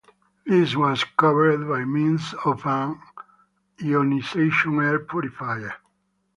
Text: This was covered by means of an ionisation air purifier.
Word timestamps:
This 0.47 0.75
was 0.75 1.03
covered 1.03 1.69
by 1.69 1.85
means 1.85 2.33
of 2.43 2.65
an 2.65 2.99
ionisation 3.81 4.83
air 4.83 4.97
purifier. 4.97 5.75